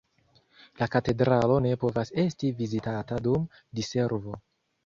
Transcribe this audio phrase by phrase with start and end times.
[0.81, 3.47] La katedralo ne povas esti vizitata dum
[3.81, 4.43] diservo.